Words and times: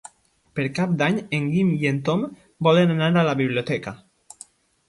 Per 0.59 0.63
Cap 0.77 0.95
d'Any 1.01 1.19
en 1.39 1.45
Guim 1.57 1.69
i 1.83 1.87
en 1.91 1.99
Tom 2.09 2.23
volen 2.69 2.95
anar 2.97 3.11
a 3.23 3.27
la 3.31 3.37
biblioteca. 3.43 3.95